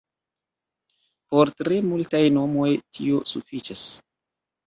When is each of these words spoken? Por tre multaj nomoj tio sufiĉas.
Por 1.33 1.51
tre 1.59 1.77
multaj 1.89 2.23
nomoj 2.37 2.71
tio 3.01 3.21
sufiĉas. 3.35 3.87